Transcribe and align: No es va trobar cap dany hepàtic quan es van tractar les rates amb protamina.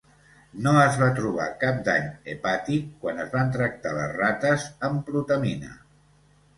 No 0.67 0.71
es 0.83 0.95
va 1.01 1.09
trobar 1.19 1.45
cap 1.65 1.83
dany 1.89 2.09
hepàtic 2.35 2.89
quan 3.05 3.23
es 3.27 3.31
van 3.37 3.55
tractar 3.59 3.95
les 4.01 4.13
rates 4.19 4.69
amb 4.93 5.09
protamina. 5.15 5.81